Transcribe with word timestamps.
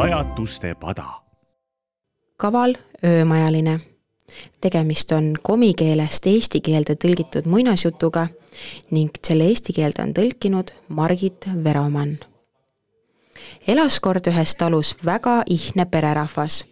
pajatuste 0.00 0.74
pada. 0.74 1.04
kaval 2.36 2.74
öömajaline. 3.04 3.80
tegemist 4.60 5.12
on 5.12 5.34
komi 5.42 5.74
keelest 5.74 6.26
eesti 6.26 6.60
keelde 6.60 6.94
tõlgitud 7.04 7.44
muinasjutuga 7.44 8.26
ning 8.90 9.10
selle 9.26 9.44
eesti 9.44 9.72
keelde 9.76 10.02
on 10.02 10.14
tõlkinud 10.16 10.72
Margit 10.88 11.48
Veromann. 11.64 12.16
elas 13.68 14.00
kord 14.00 14.26
ühes 14.32 14.56
talus 14.56 14.94
väga 15.04 15.42
ihne 15.46 15.84
pererahvas. 15.84 16.64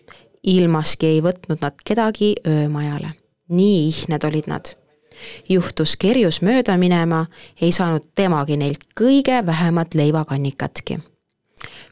ilmaski 0.42 1.06
ei 1.06 1.20
võtnud 1.20 1.60
nad 1.60 1.76
kedagi 1.84 2.34
öömajale. 2.46 3.12
nii 3.48 3.88
ihned 3.88 4.24
olid 4.24 4.46
nad 4.46 4.72
juhtus 5.48 5.96
kerjus 5.96 6.40
mööda 6.42 6.76
minema, 6.76 7.26
ei 7.60 7.72
saanud 7.72 8.08
temagi 8.14 8.56
neilt 8.56 8.88
kõige 9.00 9.46
vähemat 9.46 9.94
leivakannikatki 9.94 10.98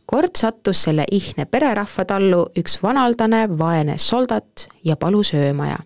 kord 0.06 0.36
sattus 0.38 0.82
selle 0.82 1.04
ihne 1.10 1.44
pererahva 1.44 2.04
tallu 2.04 2.46
üks 2.58 2.78
vanaldane 2.82 3.48
vaene 3.58 3.98
soldat 3.98 4.68
ja 4.84 4.96
palus 4.96 5.34
öömaja. 5.34 5.78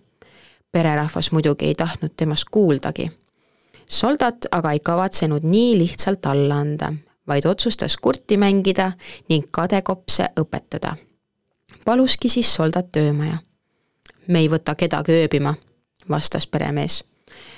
pererahvas 0.71 1.31
muidugi 1.31 1.65
ei 1.65 1.75
tahtnud 1.75 2.11
temast 2.17 2.43
kuuldagi. 2.51 3.11
soldat 3.87 4.45
aga 4.51 4.71
ei 4.71 4.79
kavatsenud 4.79 5.43
nii 5.43 5.77
lihtsalt 5.77 6.25
alla 6.25 6.55
anda, 6.55 6.93
vaid 7.27 7.45
otsustas 7.45 7.97
kurti 7.97 8.37
mängida 8.37 8.91
ning 9.29 9.43
kadekopse 9.51 10.29
õpetada. 10.39 10.95
paluski 11.85 12.29
siis 12.29 12.53
soldat 12.53 12.95
öömaja. 12.97 13.37
me 14.27 14.39
ei 14.39 14.49
võta 14.49 14.75
kedagi 14.75 15.11
ööbima, 15.11 15.55
vastas 16.09 16.47
peremees. 16.47 17.03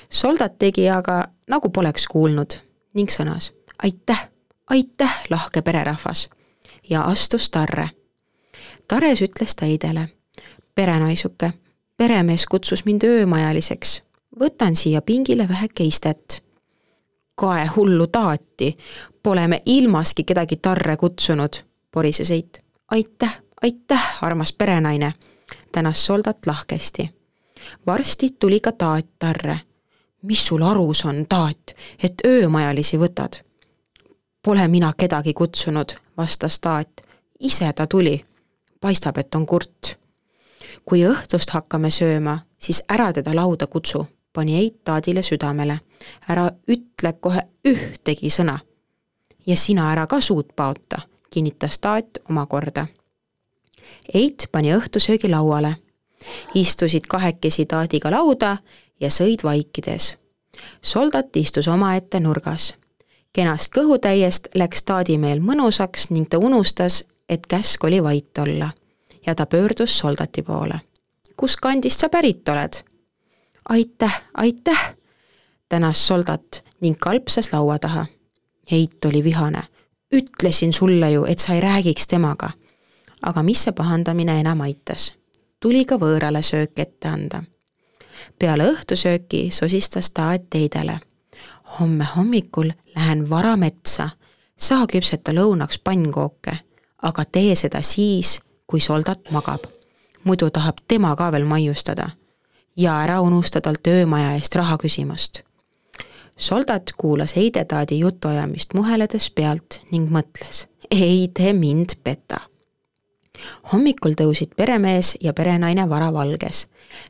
soldat 0.10 0.58
tegi 0.58 0.90
aga 0.90 1.24
nagu 1.48 1.70
poleks 1.70 2.08
kuulnud 2.08 2.54
ning 2.94 3.10
sõnas 3.10 3.52
aitäh, 3.84 4.30
aitäh, 4.74 5.24
lahke 5.30 5.62
pererahvas 5.62 6.30
ja 6.90 7.02
astus 7.02 7.50
Tarre. 7.50 7.90
Tares 8.88 9.22
ütles 9.22 9.56
täidele, 9.56 10.10
perenaisuke, 10.76 11.54
peremees 11.98 12.46
kutsus 12.46 12.86
mind 12.86 13.04
öömajaliseks, 13.06 14.02
võtan 14.40 14.76
siia 14.76 15.02
pingile 15.02 15.48
väheke 15.50 15.84
istet. 15.84 16.44
kae 17.36 17.66
hullu 17.76 18.08
taati, 18.08 18.78
pole 19.24 19.48
me 19.48 19.62
ilmaski 19.66 20.24
kedagi 20.24 20.56
Tarre 20.56 20.98
kutsunud, 20.98 21.54
porises 21.92 22.32
Eit. 22.32 22.62
aitäh, 22.92 23.42
aitäh, 23.62 24.18
armas 24.22 24.54
perenaine, 24.54 25.14
tänas 25.72 26.06
soldat 26.06 26.46
lahkesti. 26.46 27.10
varsti 27.86 28.30
tuli 28.40 28.60
ka 28.60 28.72
taat 28.72 29.08
Tarre. 29.20 29.60
mis 30.22 30.48
sul 30.48 30.62
arus 30.62 31.06
on, 31.06 31.26
taat, 31.30 31.76
et 32.04 32.14
öömajalisi 32.26 32.98
võtad? 32.98 33.53
Pole 34.46 34.68
mina 34.68 34.94
kedagi 34.98 35.34
kutsunud, 35.34 35.90
vastas 36.18 36.60
taat. 36.60 36.90
ise 37.40 37.74
ta 37.74 37.88
tuli. 37.88 38.26
paistab, 38.82 39.18
et 39.18 39.36
on 39.36 39.46
kurt. 39.46 39.98
kui 40.86 41.06
õhtust 41.08 41.50
hakkame 41.50 41.92
sööma, 41.92 42.40
siis 42.60 42.84
ära 42.90 43.14
teda 43.14 43.36
lauda 43.36 43.68
kutsu, 43.68 44.08
pani 44.34 44.56
Eit 44.56 44.84
taadile 44.84 45.24
südamele. 45.24 45.80
ära 46.30 46.52
ütle 46.68 47.14
kohe 47.14 47.48
ühtegi 47.68 48.30
sõna. 48.30 48.60
ja 49.48 49.58
sina 49.58 49.92
ära 49.92 50.08
ka 50.08 50.22
suud 50.22 50.52
paota, 50.56 51.00
kinnitas 51.30 51.80
taat 51.80 52.18
omakorda. 52.30 52.88
Eit 54.14 54.48
pani 54.52 54.74
õhtusöögi 54.76 55.30
lauale. 55.30 55.76
istusid 56.56 57.08
kahekesi 57.08 57.66
taadiga 57.66 58.12
lauda 58.12 58.58
ja 59.00 59.08
sõid 59.08 59.44
vaikides. 59.44 60.18
soldat 60.82 61.36
istus 61.36 61.68
omaette 61.68 62.20
nurgas 62.20 62.74
kenast 63.34 63.74
kõhutäiest 63.74 64.48
läks 64.56 64.84
taadimeel 64.84 65.42
mõnusaks 65.42 66.10
ning 66.14 66.30
ta 66.30 66.38
unustas, 66.38 67.04
et 67.30 67.48
käsk 67.48 67.84
oli 67.84 68.04
vait 68.04 68.38
olla. 68.38 68.70
ja 69.26 69.36
ta 69.36 69.46
pöördus 69.46 69.98
soldati 69.98 70.42
poole. 70.42 70.82
kus 71.38 71.58
kandist 71.58 72.00
sa 72.00 72.10
pärit 72.10 72.50
oled? 72.50 72.74
aitäh, 73.70 74.24
aitäh, 74.34 74.96
tänas 75.70 76.08
soldat 76.08 76.64
ning 76.82 76.98
kalpsas 77.00 77.54
laua 77.54 77.80
taha. 77.80 78.06
Heit 78.72 79.06
oli 79.06 79.24
vihane. 79.24 79.64
ütlesin 80.16 80.74
sulle 80.74 81.12
ju, 81.12 81.26
et 81.26 81.40
sa 81.40 81.54
ei 81.54 81.62
räägiks 81.62 82.08
temaga. 82.08 82.50
aga 83.22 83.44
mis 83.44 83.64
see 83.64 83.72
pahandamine 83.72 84.40
enam 84.40 84.62
aitas? 84.62 85.14
tuli 85.60 85.86
ka 85.86 85.96
võõrale 85.96 86.42
söök 86.42 86.80
ette 86.80 87.08
anda. 87.08 87.44
peale 88.40 88.64
õhtusööki 88.64 89.52
sosistas 89.52 90.12
ta 90.12 90.38
Teidele 90.50 91.00
homme 91.80 92.08
hommikul 92.16 92.72
lähen 92.96 93.30
vara 93.30 93.58
metsa, 93.58 94.10
sa 94.58 94.86
küpseta 94.88 95.34
lõunaks 95.34 95.80
pannkooke, 95.84 96.58
aga 97.02 97.26
tee 97.26 97.56
seda 97.56 97.82
siis, 97.82 98.40
kui 98.68 98.80
soldat 98.80 99.32
magab. 99.32 99.64
muidu 100.24 100.50
tahab 100.50 100.78
tema 100.88 101.16
ka 101.16 101.32
veel 101.32 101.46
maiustada. 101.46 102.10
ja 102.78 103.02
ära 103.02 103.22
unusta 103.22 103.62
talt 103.62 103.88
öömaja 103.88 104.32
eest 104.34 104.56
raha 104.56 104.78
küsimast. 104.78 105.42
soldat 106.38 106.92
kuulas 106.98 107.36
heidetaadi 107.36 108.00
jutuajamist 108.00 108.74
muheledes 108.74 109.30
pealt 109.30 109.82
ning 109.92 110.10
mõtles, 110.10 110.68
ei 110.92 111.30
tee 111.34 111.54
mind 111.54 111.90
peta 112.04 112.40
hommikul 113.74 114.14
tõusid 114.14 114.56
peremees 114.56 115.18
ja 115.22 115.34
perenaine 115.34 115.90
varavalges. 115.90 116.68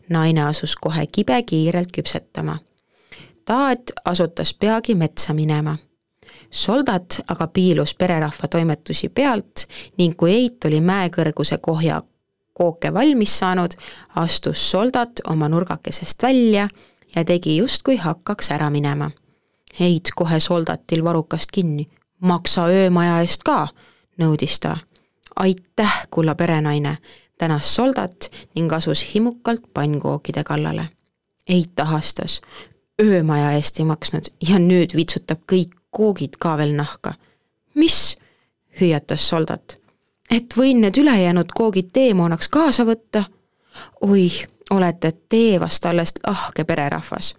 naine 0.09 0.44
asus 0.44 0.75
kohe 0.75 1.07
kibekiirelt 1.07 1.91
küpsetama 1.91 2.57
taat 3.46 3.92
asutas 4.06 4.54
peagi 4.54 4.96
metsa 4.96 5.34
minema. 5.34 5.78
soldat 6.52 7.22
aga 7.28 7.48
piilus 7.48 7.96
pererahva 7.96 8.48
toimetusi 8.48 9.09
pealt 9.09 9.66
ning 9.98 10.16
kui 10.18 10.31
Eit 10.31 10.66
oli 10.66 10.81
mäekõrguse 10.81 11.58
kohja 11.58 12.02
kooke 12.53 12.94
valmis 12.94 13.40
saanud, 13.40 13.72
astus 14.16 14.72
soldat 14.72 15.22
oma 15.28 15.50
nurgakesest 15.50 16.24
välja 16.24 16.68
ja 17.16 17.26
tegi 17.26 17.58
justkui 17.58 17.98
hakkaks 17.98 18.52
ära 18.52 18.70
minema. 18.70 19.12
Heit 19.80 20.14
kohe 20.16 20.40
soldatil 20.40 21.03
varrukast 21.03 21.52
kinni. 21.52 21.90
maksa 22.24 22.66
öömaja 22.72 23.20
eest 23.22 23.44
ka, 23.44 23.68
nõudis 24.18 24.59
ta. 24.59 24.78
aitäh, 25.36 26.08
kulla 26.09 26.36
perenaine, 26.36 26.98
tänas 27.38 27.76
soldat 27.76 28.32
ning 28.56 28.74
asus 28.74 29.16
himukalt 29.16 29.62
pannkookide 29.74 30.44
kallale. 30.44 30.90
Eit 31.50 31.80
ahastas, 31.80 32.42
öömaja 33.02 33.52
eest 33.52 33.80
ei 33.80 33.86
maksnud 33.86 34.30
ja 34.50 34.59
nüüd 34.62 34.96
vitsutab 34.96 35.44
kõik 35.52 35.74
koogid 35.90 36.38
ka 36.40 36.58
veel 36.58 36.76
nahka. 36.76 37.14
mis? 37.76 38.18
hüüatas 38.81 39.30
soldat. 39.30 39.78
et 40.31 40.54
võin 40.58 40.81
need 40.81 40.98
ülejäänud 40.98 41.53
koogid 41.56 41.90
teemoonaks 41.94 42.50
kaasa 42.50 42.86
võtta? 42.86 43.24
oih, 44.02 44.46
olete 44.70 45.12
tee 45.30 45.59
vast 45.59 45.86
alles 45.86 46.14
lahke 46.28 46.64
pererahvas. 46.64 47.36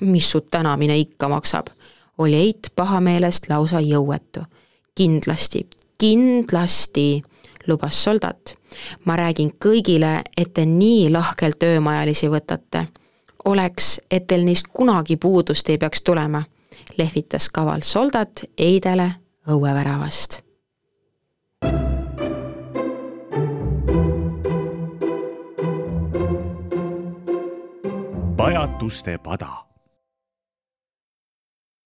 mis 0.00 0.30
su 0.30 0.40
tänamine 0.40 0.98
ikka 0.98 1.28
maksab? 1.28 1.66
oli 2.18 2.36
Eit 2.36 2.72
pahameelest 2.76 3.48
lausa 3.48 3.80
jõuetu. 3.80 4.44
kindlasti, 4.94 5.66
kindlasti, 5.98 7.22
lubas 7.66 8.04
soldat. 8.04 8.56
ma 9.04 9.16
räägin 9.16 9.52
kõigile, 9.64 10.22
et 10.36 10.54
te 10.54 10.66
nii 10.66 11.10
lahkelt 11.10 11.62
öömajalisi 11.62 12.28
võtate 12.28 12.88
oleks, 13.46 14.00
et 14.10 14.26
teil 14.26 14.44
neist 14.44 14.66
kunagi 14.72 15.16
puudust 15.16 15.68
ei 15.70 15.78
peaks 15.78 16.02
tulema, 16.02 16.42
lehvitas 16.98 17.48
kaval 17.48 17.80
soldat 17.82 18.44
Eidele 18.58 19.10
õueväravast. 19.48 20.42
pajatuste 28.36 29.18
pada 29.18 29.48